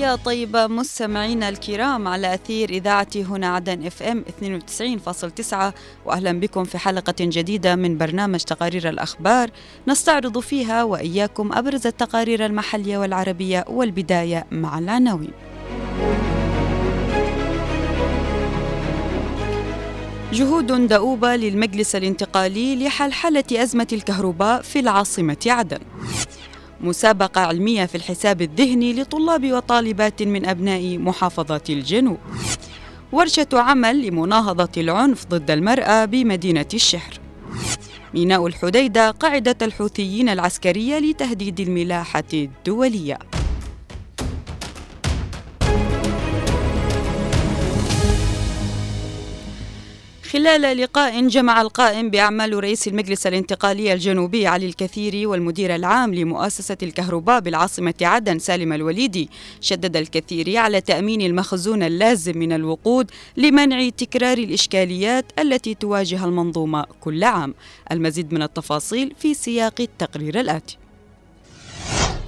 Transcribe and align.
تحية 0.00 0.14
طيبة 0.14 0.66
مستمعينا 0.66 1.48
الكرام 1.48 2.08
على 2.08 2.34
أثير 2.34 2.70
إذاعة 2.70 3.08
هنا 3.16 3.54
عدن 3.54 3.86
إف 3.86 4.02
إم 4.02 4.24
92.9 4.40 5.54
وأهلا 6.04 6.40
بكم 6.40 6.64
في 6.64 6.78
حلقة 6.78 7.14
جديدة 7.20 7.76
من 7.76 7.98
برنامج 7.98 8.40
تقارير 8.40 8.88
الأخبار 8.88 9.50
نستعرض 9.88 10.38
فيها 10.38 10.84
وإياكم 10.84 11.52
أبرز 11.52 11.86
التقارير 11.86 12.46
المحلية 12.46 12.98
والعربية 12.98 13.64
والبداية 13.68 14.46
مع 14.50 14.78
العناوين. 14.78 15.32
جهود 20.32 20.66
دؤوبة 20.88 21.36
للمجلس 21.36 21.96
الانتقالي 21.96 22.84
لحلحلة 22.84 23.44
أزمة 23.52 23.88
الكهرباء 23.92 24.62
في 24.62 24.80
العاصمة 24.80 25.36
عدن. 25.46 25.78
مسابقة 26.82 27.40
علمية 27.40 27.86
في 27.86 27.94
الحساب 27.94 28.42
الذهني 28.42 28.92
لطلاب 28.92 29.52
وطالبات 29.52 30.22
من 30.22 30.46
أبناء 30.46 30.98
محافظات 30.98 31.70
الجنوب. 31.70 32.18
ورشة 33.12 33.48
عمل 33.52 34.06
لمناهضة 34.06 34.68
العنف 34.76 35.26
ضد 35.26 35.50
المرأة 35.50 36.04
بمدينة 36.04 36.66
الشحر. 36.74 37.20
ميناء 38.14 38.46
الحديدة 38.46 39.10
قاعدة 39.10 39.56
الحوثيين 39.62 40.28
العسكرية 40.28 40.98
لتهديد 40.98 41.60
الملاحة 41.60 42.24
الدولية. 42.32 43.18
خلال 50.32 50.76
لقاء 50.76 51.28
جمع 51.28 51.60
القائم 51.62 52.10
بأعمال 52.10 52.64
رئيس 52.64 52.88
المجلس 52.88 53.26
الانتقالي 53.26 53.92
الجنوبي 53.92 54.46
علي 54.46 54.66
الكثيري 54.66 55.26
والمدير 55.26 55.74
العام 55.74 56.14
لمؤسسة 56.14 56.76
الكهرباء 56.82 57.40
بالعاصمة 57.40 57.94
عدن 58.02 58.38
سالم 58.38 58.72
الوليدي 58.72 59.28
شدد 59.60 59.96
الكثيري 59.96 60.58
على 60.58 60.80
تأمين 60.80 61.20
المخزون 61.22 61.82
اللازم 61.82 62.38
من 62.38 62.52
الوقود 62.52 63.10
لمنع 63.36 63.88
تكرار 63.88 64.38
الإشكاليات 64.38 65.24
التي 65.38 65.74
تواجه 65.74 66.24
المنظومة 66.24 66.84
كل 67.00 67.24
عام. 67.24 67.54
المزيد 67.92 68.34
من 68.34 68.42
التفاصيل 68.42 69.14
في 69.18 69.34
سياق 69.34 69.80
التقرير 69.80 70.40
الآتي. 70.40 70.76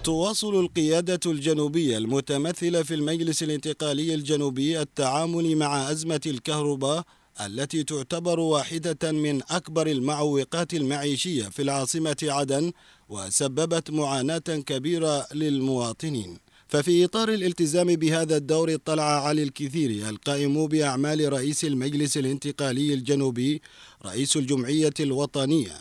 تواصل 0.04 0.60
القيادة 0.60 1.20
الجنوبية 1.26 1.98
المتمثلة 1.98 2.82
في 2.82 2.94
المجلس 2.94 3.42
الانتقالي 3.42 4.14
الجنوبي 4.14 4.80
التعامل 4.80 5.56
مع 5.56 5.90
أزمة 5.90 6.20
الكهرباء 6.26 7.04
التي 7.40 7.84
تعتبر 7.84 8.40
واحدة 8.40 9.12
من 9.12 9.40
أكبر 9.50 9.86
المعوقات 9.86 10.74
المعيشية 10.74 11.44
في 11.48 11.62
العاصمة 11.62 12.16
عدن 12.22 12.72
وسببت 13.08 13.90
معاناة 13.90 14.38
كبيرة 14.38 15.26
للمواطنين. 15.34 16.38
ففي 16.68 17.04
إطار 17.04 17.28
الالتزام 17.28 17.96
بهذا 17.96 18.36
الدور 18.36 18.74
اطلع 18.74 19.26
علي 19.26 19.42
الكثير 19.42 20.08
القائم 20.08 20.66
بأعمال 20.66 21.32
رئيس 21.32 21.64
المجلس 21.64 22.16
الانتقالي 22.16 22.94
الجنوبي 22.94 23.62
رئيس 24.04 24.36
الجمعية 24.36 24.94
الوطنية 25.00 25.72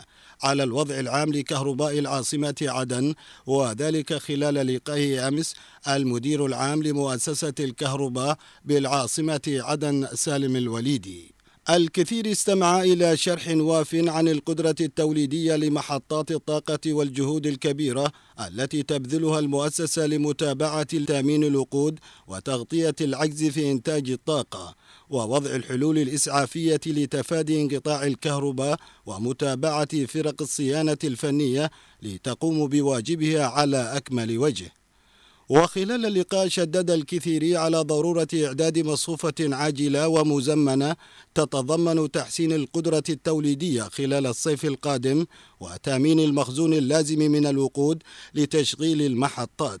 على 0.42 0.62
الوضع 0.62 1.00
العام 1.00 1.32
لكهرباء 1.32 1.98
العاصمة 1.98 2.54
عدن 2.62 3.14
وذلك 3.46 4.14
خلال 4.14 4.54
لقائه 4.54 5.28
أمس 5.28 5.54
المدير 5.88 6.46
العام 6.46 6.82
لمؤسسة 6.82 7.54
الكهرباء 7.60 8.38
بالعاصمة 8.64 9.40
عدن 9.48 10.08
سالم 10.14 10.56
الوليدي. 10.56 11.34
الكثير 11.70 12.32
استمع 12.32 12.82
إلى 12.82 13.16
شرح 13.16 13.48
واف 13.48 13.94
عن 13.94 14.28
القدرة 14.28 14.74
التوليدية 14.80 15.56
لمحطات 15.56 16.30
الطاقة 16.30 16.78
والجهود 16.92 17.46
الكبيرة 17.46 18.12
التي 18.48 18.82
تبذلها 18.82 19.38
المؤسسة 19.38 20.06
لمتابعة 20.06 20.82
تأمين 20.82 21.44
الوقود 21.44 21.98
وتغطية 22.26 22.94
العجز 23.00 23.44
في 23.44 23.70
إنتاج 23.70 24.10
الطاقة 24.10 24.74
ووضع 25.10 25.50
الحلول 25.54 25.98
الإسعافية 25.98 26.80
لتفادي 26.86 27.62
انقطاع 27.62 28.06
الكهرباء 28.06 28.78
ومتابعة 29.06 30.06
فرق 30.06 30.42
الصيانة 30.42 30.98
الفنية 31.04 31.70
لتقوم 32.02 32.66
بواجبها 32.68 33.46
على 33.46 33.96
أكمل 33.96 34.38
وجه. 34.38 34.72
وخلال 35.52 36.06
اللقاء 36.06 36.48
شدد 36.48 36.90
الكثير 36.90 37.56
على 37.56 37.80
ضرورة 37.80 38.28
إعداد 38.34 38.78
مصفوفة 38.78 39.34
عاجلة 39.40 40.08
ومزمنة 40.08 40.96
تتضمن 41.34 42.10
تحسين 42.10 42.52
القدرة 42.52 43.02
التوليدية 43.08 43.82
خلال 43.82 44.26
الصيف 44.26 44.64
القادم 44.64 45.26
وتأمين 45.60 46.20
المخزون 46.20 46.74
اللازم 46.74 47.18
من 47.18 47.46
الوقود 47.46 48.02
لتشغيل 48.34 49.02
المحطات. 49.02 49.80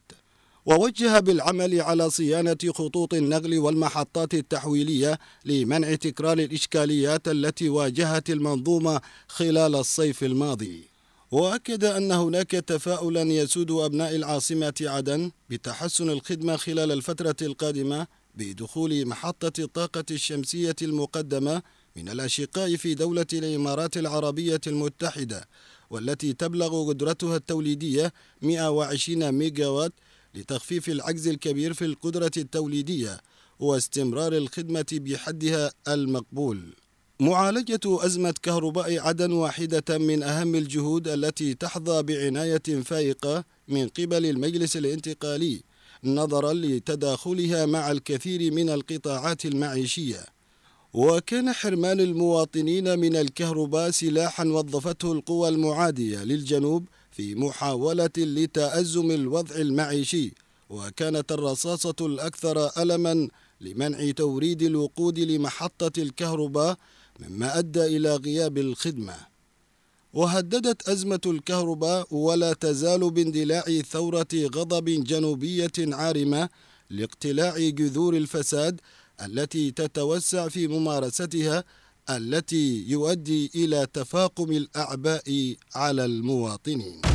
ووجه 0.66 1.18
بالعمل 1.20 1.80
على 1.80 2.10
صيانة 2.10 2.58
خطوط 2.68 3.14
النقل 3.14 3.58
والمحطات 3.58 4.34
التحويلية 4.34 5.18
لمنع 5.44 5.94
تكرار 5.94 6.38
الإشكاليات 6.38 7.28
التي 7.28 7.68
واجهت 7.68 8.30
المنظومة 8.30 9.00
خلال 9.28 9.74
الصيف 9.74 10.24
الماضي. 10.24 10.91
وأكد 11.32 11.84
أن 11.84 12.12
هناك 12.12 12.50
تفاؤلا 12.50 13.22
يسود 13.22 13.70
أبناء 13.70 14.16
العاصمة 14.16 14.74
عدن 14.80 15.30
بتحسن 15.50 16.10
الخدمة 16.10 16.56
خلال 16.56 16.92
الفترة 16.92 17.36
القادمة 17.42 18.06
بدخول 18.34 19.06
محطة 19.06 19.62
الطاقة 19.62 20.04
الشمسية 20.10 20.76
المقدمة 20.82 21.62
من 21.96 22.08
الأشقاء 22.08 22.76
في 22.76 22.94
دولة 22.94 23.26
الإمارات 23.32 23.96
العربية 23.96 24.60
المتحدة 24.66 25.48
والتي 25.90 26.32
تبلغ 26.32 26.88
قدرتها 26.88 27.36
التوليدية 27.36 28.12
120 28.42 29.32
ميجاوات 29.32 29.92
لتخفيف 30.34 30.88
العجز 30.88 31.28
الكبير 31.28 31.74
في 31.74 31.84
القدرة 31.84 32.30
التوليدية 32.36 33.20
واستمرار 33.58 34.32
الخدمة 34.36 34.86
بحدها 34.92 35.72
المقبول. 35.88 36.74
معالجة 37.22 37.80
أزمة 37.86 38.34
كهرباء 38.42 38.98
عدن 38.98 39.32
واحدة 39.32 39.98
من 39.98 40.22
أهم 40.22 40.54
الجهود 40.54 41.08
التي 41.08 41.54
تحظى 41.54 42.02
بعناية 42.02 42.82
فائقة 42.84 43.44
من 43.68 43.88
قبل 43.88 44.26
المجلس 44.26 44.76
الانتقالي 44.76 45.62
نظرا 46.04 46.52
لتداخلها 46.52 47.66
مع 47.66 47.90
الكثير 47.90 48.52
من 48.52 48.70
القطاعات 48.70 49.46
المعيشية. 49.46 50.26
وكان 50.92 51.52
حرمان 51.52 52.00
المواطنين 52.00 52.98
من 52.98 53.16
الكهرباء 53.16 53.90
سلاحا 53.90 54.44
وظفته 54.44 55.12
القوى 55.12 55.48
المعادية 55.48 56.24
للجنوب 56.24 56.88
في 57.10 57.34
محاولة 57.34 58.10
لتأزم 58.18 59.10
الوضع 59.10 59.56
المعيشي 59.56 60.32
وكانت 60.70 61.32
الرصاصة 61.32 61.94
الأكثر 62.00 62.82
ألما 62.82 63.28
لمنع 63.60 64.10
توريد 64.10 64.62
الوقود 64.62 65.18
لمحطة 65.18 66.02
الكهرباء 66.02 66.76
مما 67.20 67.58
أدى 67.58 67.84
إلى 67.96 68.16
غياب 68.16 68.58
الخدمة. 68.58 69.14
وهددت 70.12 70.88
أزمة 70.88 71.20
الكهرباء 71.26 72.14
ولا 72.14 72.52
تزال 72.52 73.10
باندلاع 73.10 73.64
ثورة 73.90 74.28
غضب 74.34 74.84
جنوبية 74.84 75.72
عارمة 75.78 76.48
لاقتلاع 76.90 77.58
جذور 77.58 78.16
الفساد 78.16 78.80
التي 79.24 79.70
تتوسع 79.70 80.48
في 80.48 80.68
ممارستها 80.68 81.64
التي 82.10 82.84
يؤدي 82.88 83.50
إلى 83.54 83.86
تفاقم 83.92 84.52
الأعباء 84.52 85.56
على 85.74 86.04
المواطنين. 86.04 87.11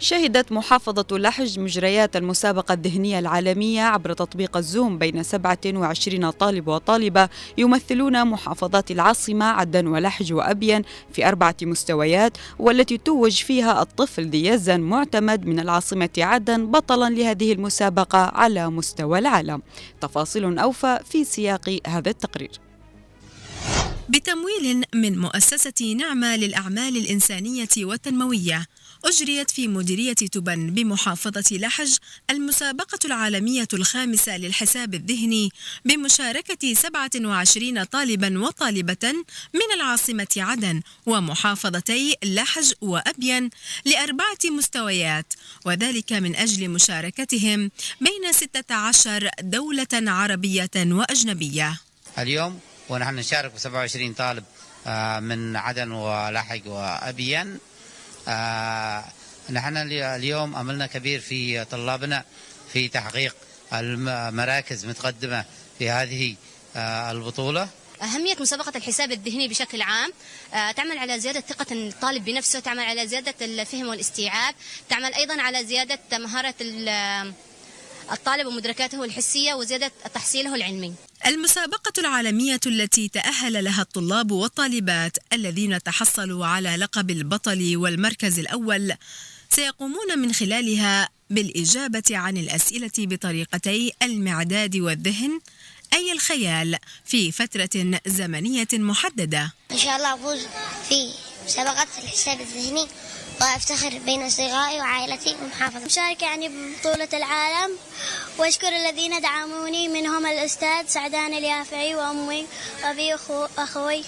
شهدت 0.00 0.52
محافظة 0.52 1.18
لحج 1.18 1.58
مجريات 1.60 2.16
المسابقة 2.16 2.74
الذهنية 2.74 3.18
العالمية 3.18 3.82
عبر 3.82 4.12
تطبيق 4.12 4.56
الزوم 4.56 4.98
بين 4.98 5.22
27 5.22 6.30
طالب 6.30 6.68
وطالبة 6.68 7.28
يمثلون 7.58 8.24
محافظات 8.24 8.90
العاصمة 8.90 9.44
عدن 9.44 9.86
ولحج 9.86 10.32
وأبين 10.32 10.82
في 11.12 11.28
أربعة 11.28 11.56
مستويات 11.62 12.32
والتي 12.58 12.98
توج 12.98 13.42
فيها 13.42 13.82
الطفل 13.82 14.30
ديزن 14.30 14.80
معتمد 14.80 15.46
من 15.46 15.60
العاصمة 15.60 16.10
عدن 16.18 16.66
بطلا 16.66 17.10
لهذه 17.10 17.52
المسابقة 17.52 18.18
على 18.18 18.70
مستوى 18.70 19.18
العالم. 19.18 19.62
تفاصيل 20.00 20.58
أوفى 20.58 20.98
في 21.10 21.24
سياق 21.24 21.78
هذا 21.86 22.10
التقرير. 22.10 22.50
بتمويل 24.08 24.84
من 24.94 25.18
مؤسسة 25.18 25.94
نعمة 25.98 26.36
للأعمال 26.36 26.96
الإنسانية 26.96 27.68
والتنموية. 27.78 28.66
أجريت 29.06 29.50
في 29.50 29.68
مديرية 29.68 30.12
تبن 30.12 30.70
بمحافظة 30.70 31.44
لحج 31.56 31.96
المسابقة 32.30 32.98
العالمية 33.04 33.68
الخامسة 33.72 34.36
للحساب 34.36 34.94
الذهني 34.94 35.50
بمشاركة 35.84 36.74
27 36.74 37.84
طالبا 37.84 38.38
وطالبة 38.38 39.12
من 39.54 39.74
العاصمة 39.74 40.26
عدن 40.36 40.82
ومحافظتي 41.06 42.14
لحج 42.24 42.72
وأبين 42.80 43.50
لأربعة 43.84 44.38
مستويات 44.50 45.34
وذلك 45.64 46.12
من 46.12 46.36
أجل 46.36 46.68
مشاركتهم 46.68 47.70
بين 48.00 48.32
16 48.32 49.30
دولة 49.40 49.86
عربية 49.92 50.70
وأجنبية. 50.76 51.80
اليوم 52.18 52.60
ونحن 52.88 53.14
نشارك 53.14 53.52
ب 53.52 53.58
27 53.58 54.12
طالب 54.14 54.44
من 55.22 55.56
عدن 55.56 55.90
ولحق 55.92 56.66
وأبين 56.66 57.58
نحن 59.50 59.76
اليوم 59.76 60.56
أملنا 60.56 60.86
كبير 60.86 61.20
في 61.20 61.64
طلابنا 61.64 62.24
في 62.72 62.88
تحقيق 62.88 63.36
المراكز 63.72 64.86
متقدمة 64.86 65.44
في 65.78 65.90
هذه 65.90 66.34
البطولة. 67.10 67.68
أهمية 68.02 68.36
مسابقة 68.40 68.72
الحساب 68.76 69.12
الذهني 69.12 69.48
بشكل 69.48 69.82
عام 69.82 70.12
آه، 70.54 70.72
تعمل 70.72 70.98
على 70.98 71.20
زيادة 71.20 71.40
ثقة 71.40 71.66
الطالب 71.72 72.24
بنفسه 72.24 72.60
تعمل 72.60 72.82
على 72.82 73.06
زيادة 73.06 73.34
الفهم 73.40 73.88
والاستيعاب 73.88 74.54
تعمل 74.88 75.14
أيضا 75.14 75.42
على 75.42 75.64
زيادة 75.64 75.98
مهارة 76.12 76.54
الطالب 78.12 78.46
ومدركاته 78.46 79.04
الحسية 79.04 79.54
وزيادة 79.54 79.90
تحصيله 80.14 80.54
العلمي. 80.54 80.94
المسابقة 81.26 81.92
العالمية 81.98 82.60
التي 82.66 83.08
تأهل 83.08 83.64
لها 83.64 83.82
الطلاب 83.82 84.30
والطالبات 84.30 85.16
الذين 85.32 85.82
تحصلوا 85.82 86.46
على 86.46 86.76
لقب 86.76 87.10
البطل 87.10 87.76
والمركز 87.76 88.38
الأول 88.38 88.92
سيقومون 89.50 90.18
من 90.18 90.32
خلالها 90.32 91.08
بالإجابة 91.30 92.02
عن 92.10 92.36
الأسئلة 92.36 92.90
بطريقتي 92.98 93.92
المعداد 94.02 94.76
والذهن 94.76 95.40
أي 95.92 96.12
الخيال 96.12 96.78
في 97.04 97.32
فترة 97.32 98.00
زمنية 98.06 98.68
محددة. 98.72 99.52
إن 99.72 99.78
شاء 99.78 99.96
الله 99.96 100.14
أفوز. 100.14 100.46
في 100.88 101.12
مسابقة 101.46 101.86
الحساب 101.98 102.40
الذهني 102.40 102.88
وأفتخر 103.40 103.98
بين 103.98 104.26
أصدقائي 104.26 104.80
وعائلتي 104.80 105.36
ومحافظة 105.42 105.84
مشاركة 105.84 106.24
يعني 106.24 106.48
ببطولة 106.48 107.08
العالم 107.12 107.76
وأشكر 108.38 108.68
الذين 108.68 109.20
دعموني 109.20 109.88
منهم 109.88 110.26
الأستاذ 110.26 110.86
سعدان 110.88 111.34
اليافعي 111.34 111.94
وأمي 111.94 112.46
وأبي 112.84 113.14
وأخوي 113.28 114.04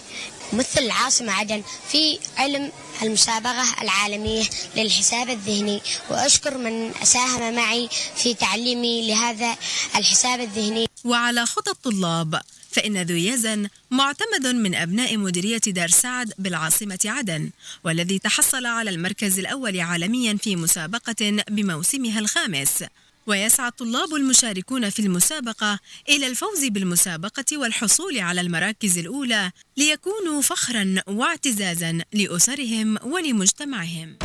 مثل 0.53 0.81
العاصمة 0.81 1.33
عدن 1.33 1.63
في 1.93 2.19
علم 2.39 2.73
المسابقة 3.03 3.83
العالمية 3.83 4.45
للحساب 4.77 5.31
الذهني 5.31 5.81
وأشكر 6.11 6.59
من 6.59 6.93
ساهم 7.03 7.55
معي 7.55 7.89
في 8.17 8.35
تعليمي 8.35 9.09
لهذا 9.09 9.57
الحساب 9.97 10.41
الذهني. 10.41 10.89
وعلى 11.05 11.47
خطى 11.47 11.71
الطلاب 11.71 12.41
فإن 12.71 13.03
ذو 13.03 13.17
يزن 13.17 13.69
معتمد 13.91 14.47
من 14.47 14.75
أبناء 14.75 15.17
مديرية 15.17 15.61
دار 15.67 15.89
سعد 15.89 16.33
بالعاصمة 16.39 16.99
عدن 17.05 17.51
والذي 17.85 18.19
تحصل 18.19 18.67
على 18.67 18.91
المركز 18.91 19.39
الأول 19.39 19.81
عالميا 19.81 20.39
في 20.43 20.57
مسابقة 20.57 21.43
بموسمها 21.51 22.19
الخامس. 22.19 22.85
ويسعى 23.29 23.69
الطلاب 23.69 24.15
المشاركون 24.15 24.91
في 24.91 25.03
المسابقة 25.03 25.79
إلى 26.09 26.27
الفوز 26.27 26.65
بالمسابقة 26.65 27.59
والحصول 27.59 28.19
على 28.19 28.41
المراكز 28.41 28.99
الأولى 28.99 29.53
ليكونوا 29.77 30.43
فخرا 30.43 30.95
واعتزازا 31.07 31.99
لأسرهم 32.13 32.99
ولمجتمعهم. 33.05 34.19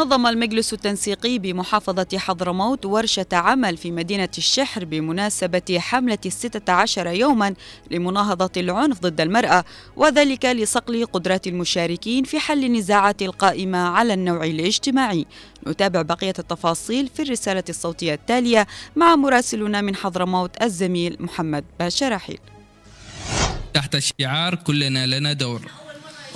نظم 0.00 0.26
المجلس 0.26 0.72
التنسيقي 0.72 1.38
بمحافظة 1.38 2.18
حضرموت 2.18 2.86
ورشة 2.86 3.26
عمل 3.32 3.76
في 3.76 3.90
مدينة 3.90 4.28
الشحر 4.38 4.84
بمناسبة 4.84 5.78
حملة 5.78 6.18
الستة 6.26 6.72
عشر 6.72 7.06
يوما 7.06 7.54
لمناهضة 7.90 8.50
العنف 8.56 9.00
ضد 9.00 9.20
المرأة 9.20 9.64
وذلك 9.96 10.44
لصقل 10.44 11.06
قدرات 11.06 11.46
المشاركين 11.46 12.24
في 12.24 12.38
حل 12.38 12.64
النزاعات 12.64 13.22
القائمة 13.22 13.78
على 13.78 14.14
النوع 14.14 14.44
الاجتماعي. 14.44 15.26
نتابع 15.66 16.02
بقية 16.02 16.34
التفاصيل 16.38 17.08
في 17.08 17.22
الرسالة 17.22 17.64
الصوتية 17.68 18.14
التالية 18.14 18.66
مع 18.96 19.16
مراسلنا 19.16 19.80
من 19.80 19.96
حضرموت 19.96 20.62
الزميل 20.62 21.16
محمد 21.20 21.64
باشا 21.78 22.08
رحيل 22.08 22.38
تحت 23.74 23.98
شعار 23.98 24.54
كلنا 24.54 25.06
لنا 25.06 25.32
دور 25.32 25.70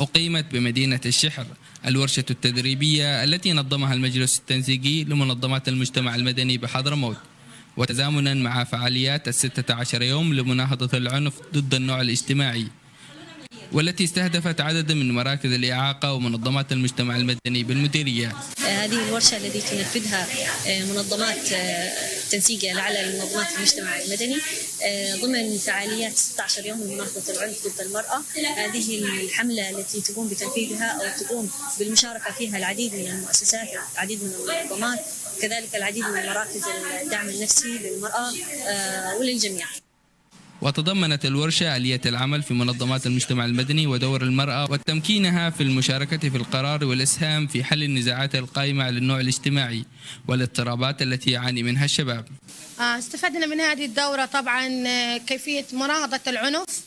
أقيمت 0.00 0.44
بمدينة 0.52 1.00
الشحر 1.06 1.46
الورشة 1.86 2.24
التدريبية 2.30 3.24
التي 3.24 3.52
نظمها 3.52 3.94
المجلس 3.94 4.38
التنسيقي 4.38 5.04
لمنظمات 5.04 5.68
المجتمع 5.68 6.14
المدني 6.14 6.58
بحضرموت. 6.58 7.16
وتزامنا 7.76 8.34
مع 8.34 8.64
فعاليات 8.64 9.28
الستة 9.28 9.74
عشر 9.74 10.02
يوم 10.02 10.34
لمناهضة 10.34 10.98
العنف 10.98 11.32
ضد 11.54 11.74
النوع 11.74 12.00
الاجتماعي 12.00 12.66
والتي 13.72 14.04
استهدفت 14.04 14.60
عددا 14.60 14.94
من 14.94 15.12
مراكز 15.12 15.52
الإعاقة 15.52 16.12
ومنظمات 16.12 16.72
المجتمع 16.72 17.16
المدني 17.16 17.64
بالمديرية 17.64 18.32
هذه 18.58 19.08
الورشة 19.08 19.36
التي 19.36 19.60
تنفذها 19.60 20.26
منظمات 20.94 21.48
آه، 22.24 22.30
تنسيقية 22.30 22.80
على 22.80 23.18
منظمات 23.18 23.46
المجتمع 23.56 24.02
المدني. 24.02 24.38
آه، 24.82 25.16
ضمن 25.16 25.58
فعاليات 25.58 26.16
16 26.16 26.66
يوم 26.66 26.82
لمناهضة 26.82 27.32
العنف 27.32 27.66
ضد 27.66 27.80
المرأة. 27.80 28.22
هذه 28.56 28.98
الحملة 28.98 29.70
التي 29.70 30.00
تقوم 30.00 30.28
بتنفيذها 30.28 30.86
أو 30.86 31.24
تقوم 31.24 31.50
بالمشاركة 31.78 32.32
فيها 32.32 32.58
العديد 32.58 32.94
من 32.94 33.06
المؤسسات 33.06 33.68
العديد 33.94 34.24
من 34.24 34.34
المنظمات 34.34 34.98
كذلك 35.40 35.76
العديد 35.76 36.04
من 36.04 36.26
مراكز 36.26 36.62
الدعم 37.02 37.28
النفسي 37.28 37.68
للمرأة 37.68 38.34
وللجميع. 39.18 39.83
وتضمنت 40.64 41.24
الورشة 41.24 41.76
آلية 41.76 42.00
العمل 42.06 42.42
في 42.42 42.54
منظمات 42.54 43.06
المجتمع 43.06 43.44
المدني 43.44 43.86
ودور 43.86 44.22
المرأة 44.22 44.70
وتمكينها 44.70 45.50
في 45.50 45.62
المشاركة 45.62 46.28
في 46.30 46.36
القرار 46.36 46.84
والإسهام 46.84 47.46
في 47.46 47.64
حل 47.64 47.82
النزاعات 47.82 48.34
القائمة 48.34 48.84
على 48.84 48.98
النوع 48.98 49.20
الاجتماعي 49.20 49.84
والاضطرابات 50.28 51.02
التي 51.02 51.30
يعاني 51.30 51.62
منها 51.62 51.84
الشباب. 51.84 52.24
آه، 52.80 52.98
استفدنا 52.98 53.46
من 53.46 53.60
هذه 53.60 53.84
الدورة 53.84 54.24
طبعا 54.24 54.84
آه، 54.86 55.16
كيفية 55.16 55.64
مناهضة 55.72 56.20
العنف 56.26 56.80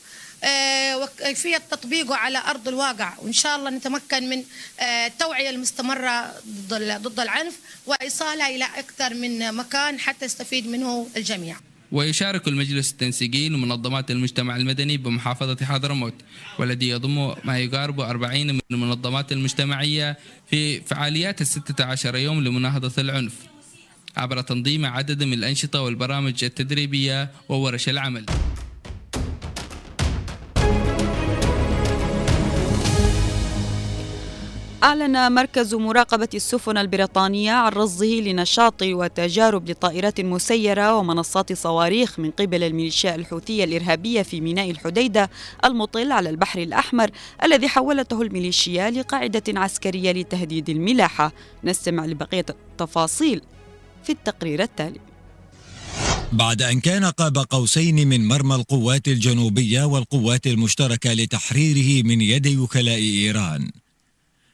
آه، 0.44 0.97
وكيفية 0.97 1.57
تطبيقه 1.71 2.15
على 2.15 2.38
أرض 2.38 2.68
الواقع. 2.68 3.13
وإن 3.19 3.33
شاء 3.33 3.56
الله 3.56 3.69
نتمكن 3.69 4.29
من 4.29 4.44
التوعية 4.81 5.50
المستمرة 5.50 6.33
ضد 6.97 7.19
العنف 7.19 7.53
وإيصالها 7.85 8.50
إلى 8.50 8.65
أكثر 8.65 9.13
من 9.13 9.53
مكان 9.53 10.00
حتى 10.00 10.25
يستفيد 10.25 10.67
منه 10.67 11.07
الجميع. 11.17 11.57
ويشارك 11.91 12.48
المجلس 12.48 12.91
التنسيقي 12.91 13.50
لمنظمات 13.50 14.12
المجتمع 14.12 14.56
المدني 14.56 14.98
بمحافظة 14.98 15.65
حضرموت 15.65 16.13
والذي 16.60 16.89
يضم 16.89 17.34
ما 17.44 17.60
يقارب 17.60 18.00
40 18.00 18.48
من 18.48 18.60
المنظمات 18.72 19.32
المجتمعية 19.32 20.17
في 20.50 20.82
فعاليات 20.82 21.41
الستة 21.41 21.86
عشر 21.86 22.15
يوم 22.15 22.44
لمناهضة 22.44 23.01
العنف 23.01 23.34
عبر 24.17 24.41
تنظيم 24.41 24.86
عدد 24.86 25.24
من 25.24 25.34
الأنشطة 25.34 25.82
والبرامج 25.82 26.44
التدريبية 26.44 27.32
وورش 27.50 27.89
العمل. 27.89 28.25
أعلن 34.88 35.32
مركز 35.32 35.75
مراقبة 35.75 36.29
السفن 36.34 36.77
البريطانية 36.77 37.51
عن 37.51 37.72
رصده 37.72 38.06
لنشاط 38.06 38.82
وتجارب 38.84 39.70
لطائرات 39.70 40.22
مسيرة 40.22 40.96
ومنصات 40.96 41.53
صواريخ 41.53 42.20
من 42.20 42.32
قبل 42.32 42.63
الميليشيا 42.63 43.15
الحوثية 43.15 43.63
الإرهابية 43.63 44.22
في 44.22 44.41
ميناء 44.41 44.72
الحديدة 44.72 45.29
المطل 45.65 46.12
على 46.12 46.29
البحر 46.29 46.60
الأحمر 46.60 47.10
الذي 47.44 47.67
حولته 47.67 48.22
الميليشيا 48.22 48.89
لقاعدة 48.89 49.44
عسكرية 49.48 50.12
لتهديد 50.12 50.70
الملاحة. 50.70 51.32
نستمع 51.63 52.06
لبقية 52.06 52.46
التفاصيل 52.50 53.41
في 54.03 54.12
التقرير 54.12 54.63
التالي. 54.63 55.00
بعد 56.32 56.62
أن 56.62 56.79
كان 56.79 57.06
قاب 57.06 57.38
قوسين 57.38 58.08
من 58.08 58.27
مرمى 58.27 58.56
القوات 58.56 59.08
الجنوبية 59.08 59.84
والقوات 59.84 60.48
المشتركة 60.48 61.13
لتحريره 61.13 62.03
من 62.03 62.22
يد 62.22 62.48
وكلاء 62.58 62.98
إيران. 62.98 63.72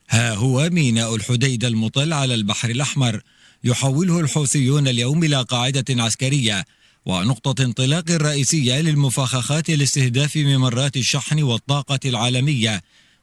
ها 0.10 0.34
هو 0.34 0.70
ميناء 0.70 1.16
الحديدة 1.16 1.68
المطل 1.68 2.14
على 2.14 2.34
البحر 2.34 2.70
الأحمر. 2.70 3.22
يحوله 3.64 4.20
الحوثيون 4.20 4.88
اليوم 4.88 5.24
إلى 5.24 5.42
قاعدة 5.42 6.04
عسكرية. 6.04 6.66
ونقطة 7.06 7.64
انطلاق 7.64 8.12
رئيسية 8.12 8.82
للمفاخخات 8.82 9.70
لاستهداف 9.70 10.38
ممرات 10.38 10.98
الشحن 10.98 11.44
والطاقة 11.44 12.00
العالمية 12.06 12.82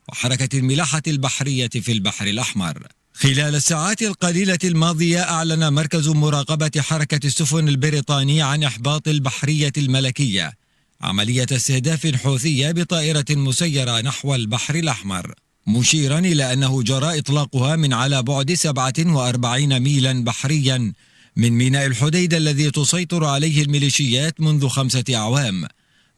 وحركة 0.08 0.58
الملاحة 0.58 1.02
البحرية 1.06 1.68
في 1.68 1.92
البحر 1.92 2.26
الأحمر. 2.26 2.86
خلال 3.14 3.54
الساعات 3.54 4.02
القليلة 4.02 4.58
الماضية 4.64 5.22
أعلن 5.22 5.72
مركز 5.72 6.08
مراقبة 6.08 6.70
حركة 6.80 7.26
السفن 7.26 7.68
البريطاني 7.68 8.42
عن 8.42 8.62
إحباط 8.64 9.08
البحرية 9.08 9.72
الملكية. 9.76 10.52
عملية 11.00 11.46
استهداف 11.52 12.06
حوثية 12.06 12.70
بطائرة 12.70 13.24
مسيرة 13.30 14.00
نحو 14.00 14.34
البحر 14.34 14.74
الأحمر. 14.74 15.34
مشيرا 15.66 16.18
إلى 16.18 16.52
أنه 16.52 16.82
جرى 16.82 17.18
إطلاقها 17.18 17.76
من 17.76 17.92
على 17.92 18.22
بعد 18.22 18.52
47 18.52 19.80
ميلا 19.80 20.24
بحريا 20.24 20.92
من 21.36 21.50
ميناء 21.50 21.86
الحديدة 21.86 22.36
الذي 22.36 22.70
تسيطر 22.70 23.24
عليه 23.24 23.62
الميليشيات 23.62 24.40
منذ 24.40 24.68
خمسة 24.68 25.04
أعوام 25.14 25.66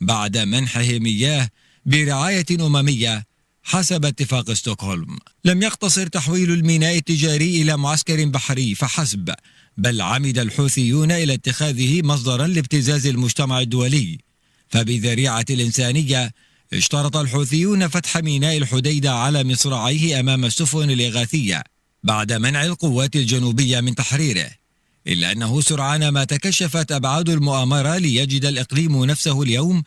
بعد 0.00 0.38
منحه 0.38 0.98
مياه 0.98 1.48
برعاية 1.86 2.46
أممية 2.60 3.24
حسب 3.62 4.04
اتفاق 4.04 4.52
ستوكهولم. 4.52 5.18
لم 5.44 5.62
يقتصر 5.62 6.06
تحويل 6.06 6.52
الميناء 6.52 6.96
التجاري 6.96 7.62
إلى 7.62 7.76
معسكر 7.76 8.24
بحري 8.24 8.74
فحسب 8.74 9.34
بل 9.76 10.00
عمد 10.00 10.38
الحوثيون 10.38 11.10
إلى 11.10 11.34
اتخاذه 11.34 12.02
مصدرا 12.02 12.46
لابتزاز 12.46 13.06
المجتمع 13.06 13.60
الدولي. 13.60 14.18
فبذريعة 14.68 15.44
الإنسانية 15.50 16.32
اشترط 16.72 17.16
الحوثيون 17.16 17.88
فتح 17.88 18.16
ميناء 18.16 18.56
الحديدة 18.56 19.12
على 19.12 19.44
مصراعيه 19.44 20.20
أمام 20.20 20.44
السفن 20.44 20.90
الإغاثية 20.90 21.64
بعد 22.02 22.32
منع 22.32 22.64
القوات 22.64 23.16
الجنوبية 23.16 23.80
من 23.80 23.94
تحريره 23.94 24.50
إلا 25.06 25.32
أنه 25.32 25.60
سرعان 25.60 26.08
ما 26.08 26.24
تكشفت 26.24 26.92
أبعاد 26.92 27.28
المؤامرة 27.28 27.96
ليجد 27.96 28.44
الإقليم 28.44 29.04
نفسه 29.04 29.42
اليوم 29.42 29.82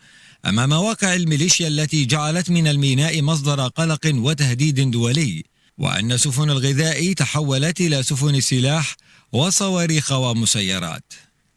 أمام 0.46 0.72
واقع 0.72 1.14
الميليشيا 1.14 1.68
التي 1.68 2.04
جعلت 2.04 2.50
من 2.50 2.68
الميناء 2.68 3.22
مصدر 3.22 3.68
قلق 3.68 4.12
وتهديد 4.14 4.90
دولي 4.90 5.44
وأن 5.78 6.18
سفن 6.18 6.50
الغذاء 6.50 7.12
تحولت 7.12 7.80
إلى 7.80 8.02
سفن 8.02 8.34
السلاح 8.34 8.96
وصواريخ 9.32 10.12
ومسيرات. 10.12 11.12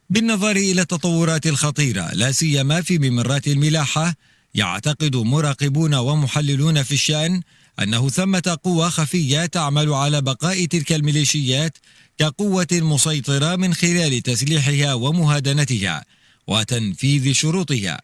بالنظر 0.10 0.52
إلى 0.52 0.82
التطورات 0.82 1.48
الخطيرة 1.48 2.10
لا 2.14 2.32
سيما 2.32 2.82
في 2.82 3.10
ممرات 3.10 3.48
الملاحة 3.48 4.16
يعتقد 4.56 5.16
مراقبون 5.16 5.96
ومحللون 5.96 6.84
في 6.84 6.92
الشأن 6.92 7.42
أنه 7.82 8.10
ثمة 8.10 8.58
قوى 8.64 8.90
خفية 8.90 9.46
تعمل 9.46 9.94
على 9.94 10.22
بقاء 10.22 10.66
تلك 10.66 10.92
الميليشيات 10.94 11.78
كقوة 12.18 12.68
مسيطرة 12.72 13.56
من 13.56 13.74
خلال 13.74 14.22
تسليحها 14.22 14.94
ومهادنتها 14.94 16.06
وتنفيذ 16.48 17.34
شروطها. 17.34 18.02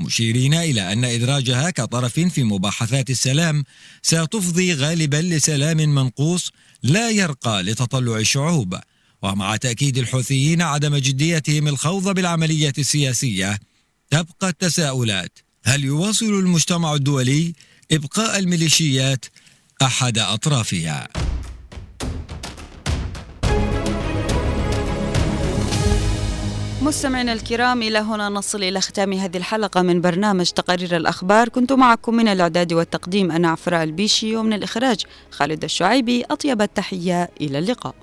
مشيرين 0.00 0.54
إلى 0.54 0.92
أن 0.92 1.04
إدراجها 1.04 1.70
كطرف 1.70 2.20
في 2.20 2.42
مباحثات 2.42 3.10
السلام 3.10 3.64
ستفضي 4.02 4.74
غالبا 4.74 5.16
لسلام 5.16 5.76
منقوص 5.76 6.50
لا 6.82 7.10
يرقى 7.10 7.62
لتطلع 7.62 8.16
الشعوب. 8.16 8.78
ومع 9.22 9.56
تأكيد 9.56 9.98
الحوثيين 9.98 10.62
عدم 10.62 10.96
جديتهم 10.96 11.68
الخوض 11.68 12.14
بالعملية 12.14 12.72
السياسية 12.78 13.58
تبقى 14.10 14.48
التساؤلات 14.48 15.38
هل 15.66 15.84
يواصل 15.84 16.26
المجتمع 16.26 16.94
الدولي 16.94 17.54
إبقاء 17.92 18.38
الميليشيات 18.38 19.24
أحد 19.82 20.18
أطرافها؟ 20.18 21.08
مستمعينا 26.82 27.32
الكرام 27.32 27.82
إلى 27.82 27.98
هنا 27.98 28.28
نصل 28.28 28.62
إلى 28.62 28.80
ختام 28.80 29.12
هذه 29.12 29.36
الحلقة 29.36 29.82
من 29.82 30.00
برنامج 30.00 30.46
تقارير 30.46 30.96
الأخبار. 30.96 31.48
كنت 31.48 31.72
معكم 31.72 32.14
من 32.14 32.28
الإعداد 32.28 32.72
والتقديم 32.72 33.30
أنا 33.30 33.48
عفراء 33.48 33.82
البيشي 33.82 34.36
ومن 34.36 34.52
الإخراج 34.52 35.04
خالد 35.30 35.64
الشعيبي. 35.64 36.24
أطيب 36.30 36.62
التحية 36.62 37.30
إلى 37.40 37.58
اللقاء. 37.58 37.94